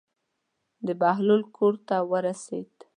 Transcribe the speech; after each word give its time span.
د 0.85 0.87
بهلول 1.01 1.41
کور 1.55 1.73
ته 1.87 1.95
ورسېد. 2.11 2.71